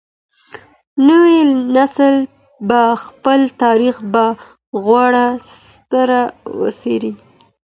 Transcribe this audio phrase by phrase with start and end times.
[1.07, 1.37] نوی
[1.75, 2.15] نسل
[2.67, 4.23] به خپل تاريخ په
[4.85, 5.13] غور
[5.91, 6.19] سره
[6.59, 7.11] وڅېړي.